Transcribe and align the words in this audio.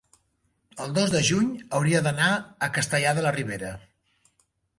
el 0.85 0.95
dos 0.95 1.11
de 1.15 1.21
juny 1.27 1.51
hauria 1.79 2.01
d'anar 2.07 2.31
a 2.37 2.71
Castellar 2.79 3.13
de 3.19 3.27
la 3.27 3.35
Ribera. 3.37 3.71